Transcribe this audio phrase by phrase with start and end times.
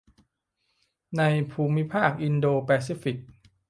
[1.17, 3.17] ในภูมิภาคอินโดแปซิฟิก